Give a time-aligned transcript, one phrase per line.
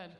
[0.00, 0.16] ahead.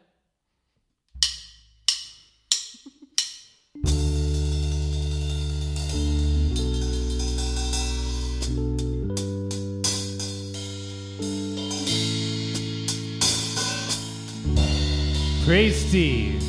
[15.44, 16.42] Praise Steve.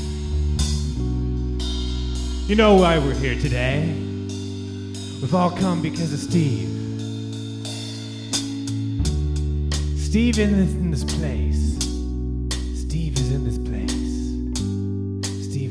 [2.47, 3.85] You know why we're here today.
[5.21, 6.67] We've all come because of Steve.
[9.97, 11.60] Steve in this, in this place.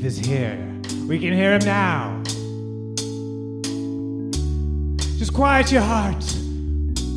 [0.01, 0.57] Steve is here.
[1.07, 2.19] We can hear him now.
[5.19, 6.25] Just quiet your heart,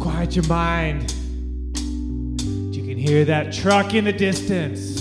[0.03, 1.11] quiet your mind.
[2.77, 5.01] You can hear that truck in the distance.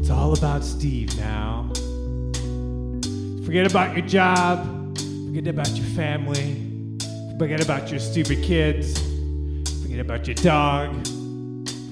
[0.00, 1.70] It's all about Steve now.
[3.44, 4.98] Forget about your job.
[5.28, 6.98] Forget about your family.
[7.38, 8.98] Forget about your stupid kids.
[9.82, 10.96] Forget about your dog.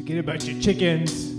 [0.06, 1.32] Forget about your chickens.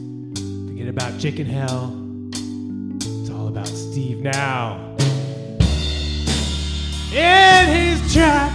[0.68, 1.96] Forget about chicken hell.
[2.34, 4.94] It's all about Steve now.
[7.14, 8.52] In his truck,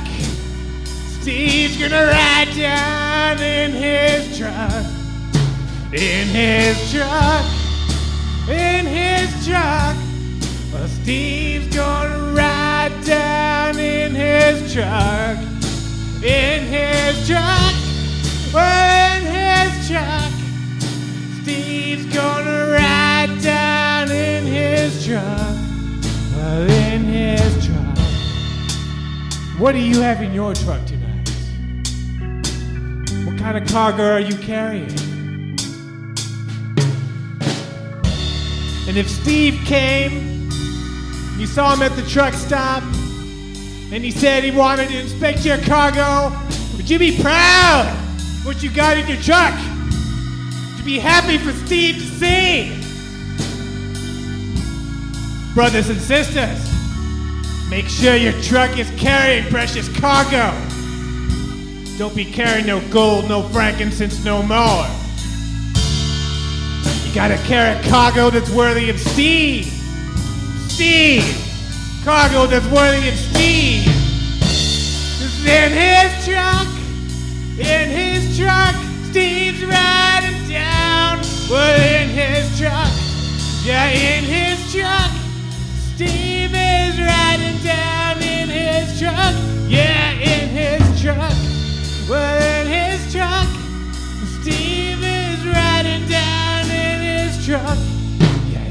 [1.22, 4.84] Steve's gonna ride down in his truck.
[5.94, 7.46] In his truck
[8.50, 9.96] in his truck.
[10.74, 15.38] Well, Steve's gonna ride down in his truck.
[16.22, 17.61] In his truck.
[29.62, 31.28] What do you have in your truck tonight?
[33.24, 34.90] What kind of cargo are you carrying?
[38.88, 40.50] And if Steve came,
[41.38, 45.58] you saw him at the truck stop, and he said he wanted to inspect your
[45.58, 46.36] cargo,
[46.76, 49.54] would you be proud of what you got in your truck?
[49.54, 52.82] Would you be happy for Steve to see?
[55.54, 56.58] Brothers and sisters,
[57.72, 60.52] make sure your truck is carrying precious cargo.
[61.96, 64.86] Don't be carrying no gold, no frankincense, no more.
[67.06, 69.64] You gotta carry cargo that's worthy of Steve.
[70.68, 71.24] Steve!
[72.04, 73.86] Cargo that's worthy of Steve.
[73.86, 76.68] This is in his truck.
[77.58, 78.74] In his truck.
[79.08, 80.11] Steve's riding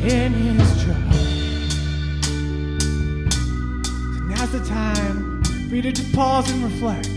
[0.03, 0.97] in his truck.
[4.13, 7.07] So now's the time for you to just pause and reflect.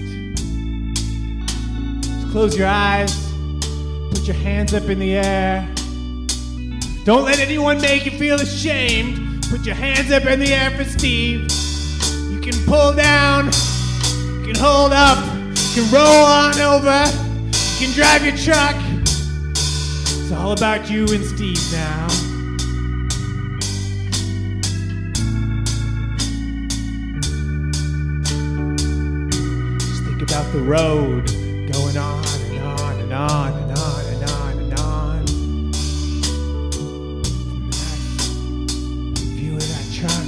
[2.05, 3.33] Just close your eyes.
[4.11, 5.67] Put your hands up in the air.
[7.05, 9.47] Don't let anyone make you feel ashamed.
[9.49, 11.50] Put your hands up in the air for Steve.
[12.31, 13.47] You can pull down.
[13.47, 15.19] You can hold up.
[15.75, 17.05] You can roll on over.
[17.73, 18.77] You can drive your truck.
[19.50, 22.34] It's all about you and Steve now.
[30.34, 31.31] About the road
[31.72, 35.27] going on and on and on and on and on and on.
[39.37, 40.27] View of that truck.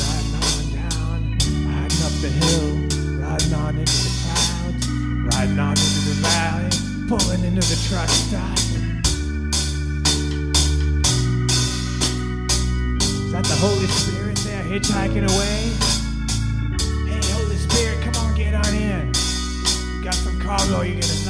[0.00, 1.20] Riding on down,
[1.68, 2.68] riding up the hill,
[3.20, 4.84] riding on into the clouds,
[5.36, 6.70] riding on into the valley,
[7.06, 8.58] pulling into the truck stop.
[13.26, 15.93] Is that the Holy Spirit there hitchhiking away?
[20.54, 21.23] Got some you're gonna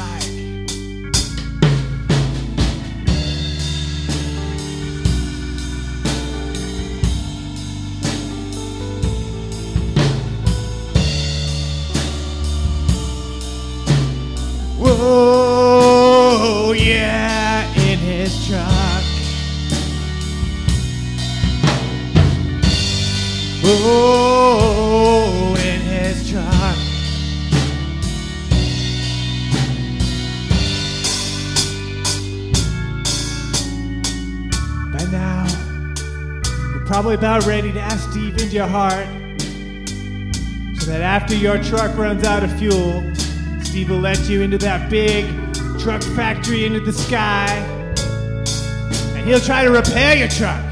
[36.94, 39.04] probably about ready to ask Steve into your heart
[40.78, 43.02] so that after your truck runs out of fuel,
[43.64, 45.26] Steve will let you into that big
[45.80, 47.48] truck factory into the sky.
[49.16, 50.62] And he'll try to repair your truck.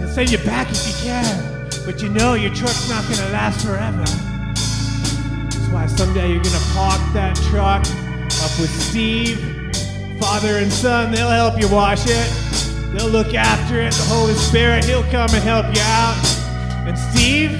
[0.00, 1.70] He'll send you back if he can.
[1.86, 4.02] But you know your truck's not gonna last forever.
[4.02, 7.86] That's why someday you're gonna park that truck
[8.42, 9.38] up with Steve,
[10.18, 11.12] father and son.
[11.12, 12.47] They'll help you wash it.
[12.92, 13.92] They'll look after it.
[13.92, 16.16] The Holy Spirit, He'll come and help you out.
[16.88, 17.52] And Steve,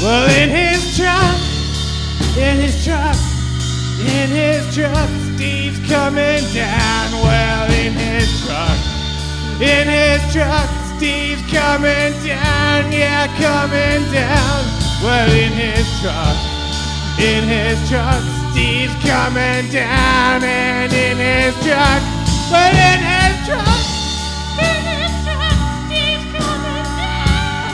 [0.00, 1.36] well, in his truck,
[2.38, 3.16] in his truck,
[4.00, 7.12] in his truck, Steve's coming down.
[7.20, 8.78] Well, in his truck,
[9.60, 12.90] in his truck, Steve's coming down.
[12.90, 14.64] Yeah, coming down.
[15.04, 16.36] Well, in his truck,
[17.20, 20.42] in his truck, Steve's coming down.
[20.42, 22.19] And in his truck,
[22.50, 23.68] well, in his truck,
[24.58, 27.70] in his truck, Steve's coming down.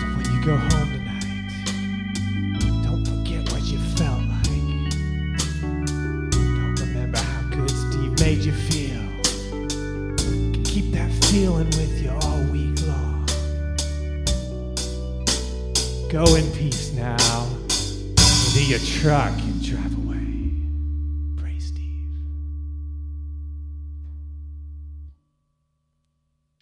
[0.00, 1.44] So when you go home tonight,
[2.82, 4.44] don't forget what you felt like.
[6.32, 9.02] Don't remember how good Steve made you feel.
[10.64, 13.26] Keep that feeling with you all week long.
[16.08, 17.53] Go in peace now.
[18.54, 20.03] Into your truck and drive away.